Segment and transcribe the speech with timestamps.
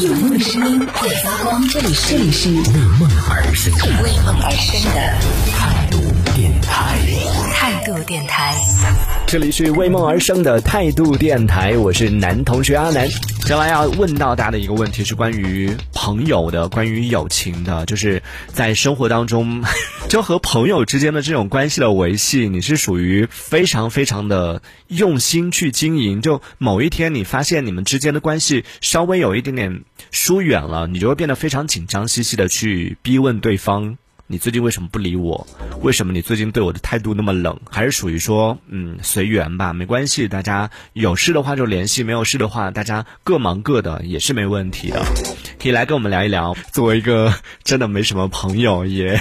[0.00, 2.56] 有梦的声音会发光，这里这里是为
[2.98, 3.72] 梦而生，
[4.02, 5.14] 为梦而生的
[5.52, 5.98] 态度
[6.34, 6.98] 电台，
[7.52, 8.56] 态度电台，
[9.24, 13.08] 这里是为梦而生的态度电台，我是男同学阿南。
[13.08, 18.20] 接下来要问到大家的一个问题是关于朋友的，关于友情的，就是
[18.52, 19.62] 在生活当中，
[20.08, 26.22] 就和朋友之间的这种关系的维系，你是属于非常非常的用心去经营。
[26.22, 29.82] 就某一天你发现你们之间的关系稍微有一点点
[30.12, 33.98] 疏远了，你就会变得非常紧张兮兮的去逼问对方。
[34.34, 35.46] 你最近为什么不理我？
[35.80, 37.56] 为什么你最近对我的态度那么冷？
[37.70, 45.00] 还是属于说，嗯，随缘吧，没关系，大家有事的话就联系，没有事的话，大家各忙各的也是没问题的。
[45.62, 46.52] 可以来跟我们聊一聊。
[46.72, 49.20] 作为一个 真的没什么朋友，也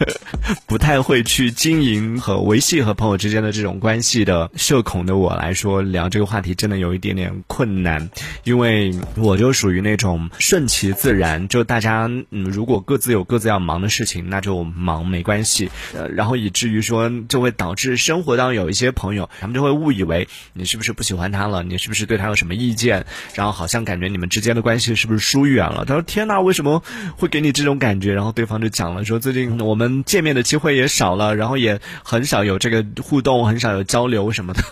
[0.66, 8.08] 不太会去经营和维系和朋友之间的这种关系的社恐的我来说，聊这个话题真的有一点点困难，
[8.44, 14.45] 因为我就属于那种顺其自然，就大家嗯，如果各自有各自要忙的事情，那。
[14.46, 25.84] 就忙没关系，呃，然后以至于说就会导致生活当中有一些朋友，他们就会误以为你是不是不喜欢他了，你是不是对他有什么意见，然后好像感觉你们之间的关系是不是疏远了？
[25.84, 26.80] 他说：“天哪，为什么
[27.16, 34.62] 会给你这种感觉？”然后对方就讲了说：“最近我们见面的机会也少了，然后也很少有这个互动，很少有交流什么的。”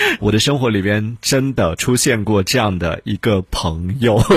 [0.20, 4.20] 我的生活里边真的出现过这样的一个朋友。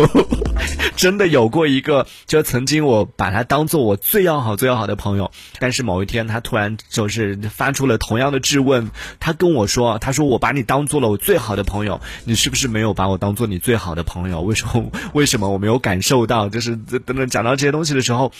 [0.95, 14.41] 真的有过一个，就曾经我把他当做我最要好、最要好的朋友，但是某一天他突然就是发出了同样的质问，他跟我说：“他说我把你当做了我最好的朋友，你是不是没有把我当做你最好的朋友？
[14.41, 14.91] 为什么？
[15.13, 16.47] 为什么我没有感受到？
[16.47, 18.31] 就是等等讲到这些东西的时候，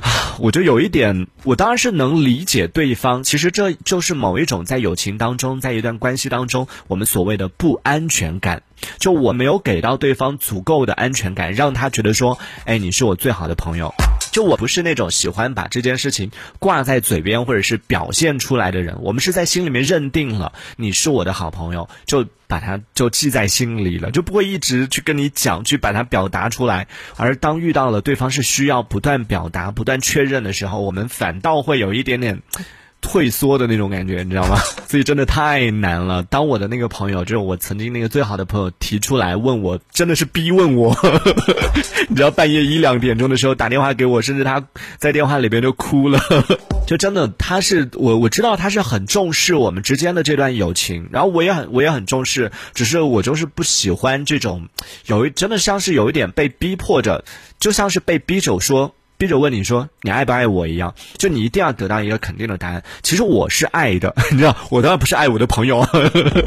[0.00, 8.62] 啊， 我就有一点，我当然是能理解对方，其实这就是某一种在友情当中，在一段关系当中，我们所谓的不安全感。”
[8.98, 13.94] 就我没有给到对方足够的安全感，让他觉得说，哎，你是我最好的朋友。
[14.32, 19.02] 就我不是那种喜欢把这件事情挂在嘴边或者是表现出来的人。
[19.02, 26.86] 我们是在心里面认定了你是我的好朋友，就把它就记在心里了，就不会一直去跟你讲，去把它表达出来。
[27.16, 32.40] 而当遇到了对方是需要不断表达、不断确认的时候，我们反倒会有一点点。
[33.00, 34.58] 退缩的那种感觉，你知道吗？
[34.88, 36.22] 所以真的太难了。
[36.24, 40.96] 当我的那个朋友，就是我曾经那个最好的朋友提出来问我，真的是逼问我。
[42.08, 44.64] 你知道半夜一两点钟的时候打电话给我，甚至他
[44.98, 46.20] 在电话里边就哭了。
[46.86, 54.68] 就真的，他是我我知道他是很重视我们之间的这段友情，然后我也很我也很重视，只是我就是不喜欢这种
[55.06, 57.24] 有一真的像是有一点被逼迫着，
[57.60, 58.94] 就像是被逼着说。
[59.20, 62.82] 逼着问你说你爱不爱我一样，就你一定要得到一个肯定的答案。
[63.02, 65.86] 其实我是爱的， 你知道，我当然不是爱我的朋友，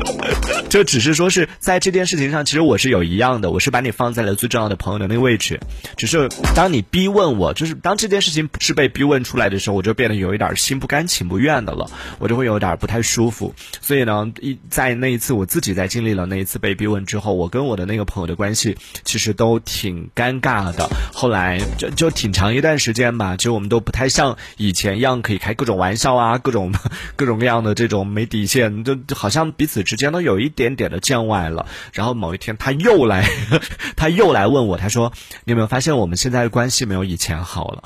[0.72, 5.60] 就只是说是在这件事情上，其实我是有一样的，我是把你放在了最重要的朋友的那个位置。
[5.98, 11.86] 只是当你逼问我，就是当这件事情是被逼问出来的时候，我就变得有一点心不甘情不愿的了，
[12.18, 13.54] 我就会有点不太舒服。
[13.82, 20.90] 所以呢，一在那一次我自己在经历了那一次被逼问之后，我跟我的那个朋友的关系其实都挺尴尬的。
[21.14, 22.63] 后来就就挺长一。
[22.64, 26.72] 一段时间吧，其实我们都不太像以前一样可以开各种玩笑啊， 各种
[27.18, 31.66] 各种各样的这种没底线，就好像彼此之间都有一点点的见外了。
[31.92, 33.30] 然后某一天他又来，
[33.98, 35.12] 他又来问我，他说
[35.44, 37.84] ：“你有没有发现我们现在的关系没有以前好了？”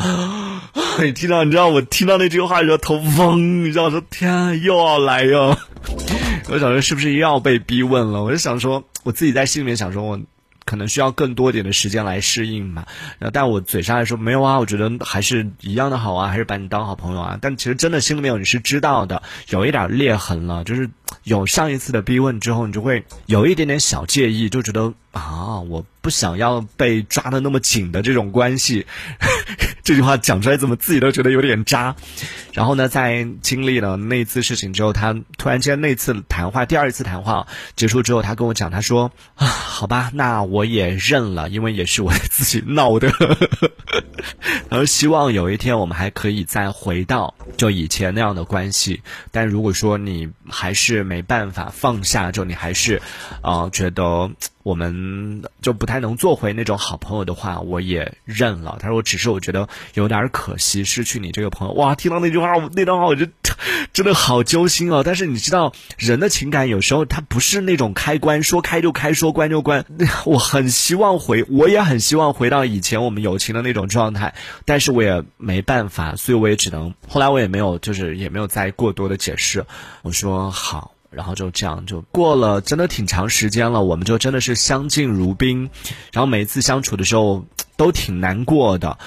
[1.01, 5.57] 你听到，你知道我听到那句话的时候头嗡，你知道我说天又要来哟。
[6.49, 8.21] 我想说是不是又要被逼问了？
[8.21, 10.19] 我就想说，我自己在心里面想说，我。
[10.67, 12.85] 可能需要更多一点的时间来适应嘛，
[13.19, 17.39] 然后但我嘴上来说没有啊，我觉得还是一样的好啊，还是把你当好朋友啊。
[17.41, 20.89] 但其实真的心里面有你是知道的，有一点裂痕了，就是
[21.23, 28.85] 有上一次的逼问之后，你就会有一点点小介意，就觉得啊，我不想要被抓的那么紧的这种关系。
[29.87, 31.95] 这句话讲出来，怎么自己都觉得有点渣。
[32.51, 43.09] 然后呢，在经历了那次事情之后，他突然间那次谈话，第二次谈话结束之后，他跟我讲，他说啊，好吧，那我也认了，因为也是我自己闹的。
[44.67, 49.01] 然后希望有一天我们还可以再回到就以前那样的关系。
[49.31, 53.01] 但如果说你还是没办法放下，就你还是
[53.41, 54.29] 啊觉得。
[54.67, 58.75] 我们就不太能做回那种好朋友的话，我也认了。
[58.81, 63.25] 他说：“我只是我觉得有点可惜，失去你这个朋友。”哇，听到那句话，那段话我就
[63.93, 65.03] 真的好揪心哦。
[65.05, 69.85] 但是你知道，人的情感有时候它不是那种开关，说开就开，说关就关。
[70.25, 74.35] 我很希望回，我也很希望回到以前我们友情的那种状态，
[74.65, 76.93] 但是我也没办法，所以我也只能。
[77.07, 79.65] 后来我也没有，就是也没有再过多的解释。
[80.01, 80.91] 我说好。
[81.09, 85.69] 然后就这样就过了，真的挺长时间了，我们就真的是相敬如宾，
[86.11, 87.45] 然后每一次相处的时候
[87.75, 88.97] 都挺难过的。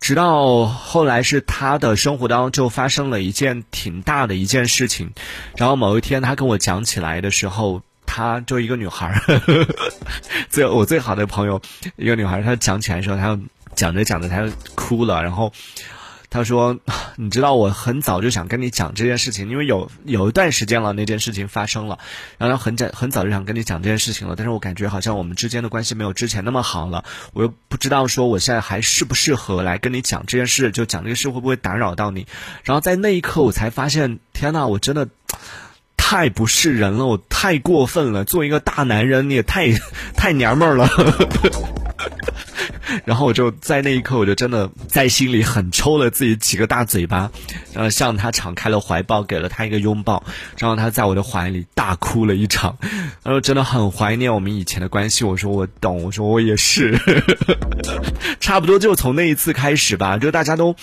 [0.00, 5.12] 直到后来是他的生活当中就发生了一件挺大的一件事情，
[5.56, 9.40] 然后某一天他跟我讲起来的时候，他就一个女孩儿，
[10.50, 11.62] 最我最好的朋友
[11.96, 13.38] 一个女孩，她讲起来的时候，她
[13.74, 15.52] 讲着讲着她就哭了，然后。
[16.34, 16.76] 他说
[17.14, 22.00] ：“你知道我很早就想跟你讲这件事情，因为有有一段时间了那件事情发生了，
[22.38, 24.34] 然后很早很早就想跟你讲这件事情了。
[24.36, 27.04] 但是我感觉好像我们之间的关系没有之前那么好了，
[27.34, 32.26] 我又不知道说我现在还适不适合来跟你讲这件事，就讲这个事会不会打扰到你。
[32.64, 35.08] 然后在那一刻我才发现，天呐，我真的
[35.96, 39.68] 太不是人了，我太过分了，作为一个大男人你也太
[40.18, 40.88] 太娘们儿了。
[43.04, 47.30] ”然后我就在那一刻，我就真的在心里狠抽了自己几个大嘴巴，
[47.72, 50.22] 然后向他敞开了怀抱，给了他一个拥抱，
[50.58, 52.76] 然后他在我的怀里大哭了一场。
[53.22, 55.24] 他说真的很怀念我们以前的关系。
[55.24, 56.98] 我说我懂，我说我也是，
[58.40, 60.76] 差不多就从那一次开始吧，就大家都。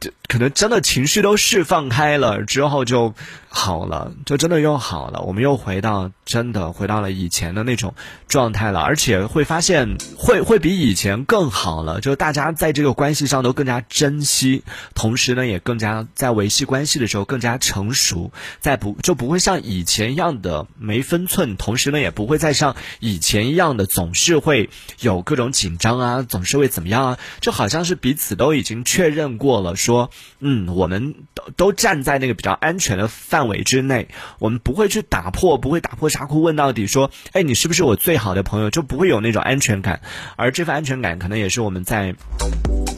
[0.00, 3.14] 就可能真的情绪都释放开了之后就
[3.48, 5.22] 好了，就真的又好了。
[5.22, 7.94] 我们又回到真的回到了以前的那种
[8.28, 12.00] 状态了，而且会发现会会比以前更好了。
[12.00, 14.64] 就大家在这个关系上都更加珍惜，
[14.94, 24.68] 同时呢也更加在维系关系的时候更加成熟，在不就不会像以前一样的没分寸，同时呢也不会再像以前一样的总是会
[25.00, 27.18] 有各种紧张啊，总是会怎么样啊？
[27.40, 29.74] 就好像是彼此都已经确认过了。
[29.74, 30.10] 说，
[30.40, 34.08] 嗯，我们都都站在那个比较安全的范范围之内，
[34.40, 36.88] 我们不会去打破，不会打破砂锅问到底。
[36.88, 38.68] 说，哎，你是不是我最好的朋友？
[38.68, 40.00] 就不会有那种安全感，
[40.34, 42.16] 而这份安全感可能也是我们在。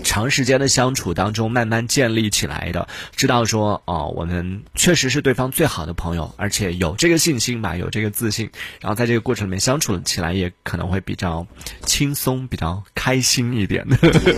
[0.03, 8.51] 长时间的相处当中，慢慢建立起来的，知道说哦，我们确实是对方最好的朋友，而且有这个信心吧，有这个自信，
[8.81, 11.47] 然后在这个过程里面相处起来也可能会比较
[11.85, 13.87] 轻松，比较开心一点。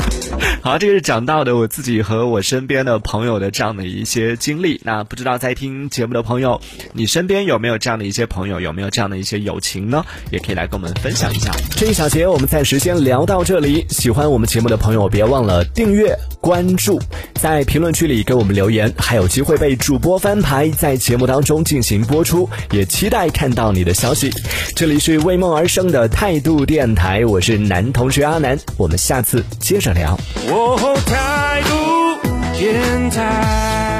[0.62, 4.80] 好，这个是讲到的我自己和我身边的朋友的这样的一些经历。
[4.84, 6.60] 那不知道在听节目的朋友，
[6.92, 10.04] 你身边有没有这样的一些朋友，有没有这样的一些友情呢？
[10.30, 11.50] 也可以来跟我们分享一下。
[11.76, 13.84] 这一小节我们暂时先聊到这里。
[13.88, 15.64] 喜欢我们节目的朋友，别忘了。
[15.64, 17.00] 订阅关注，
[17.34, 24.30] 在评论区里给我们留言，还有机会被主播翻牌，在节目当中进行播出，也期待看到你的消息。
[24.76, 30.16] 这里是为梦而生的态度电台，我是男同学阿南，我们下次接着聊。
[31.06, 33.91] 态度电台。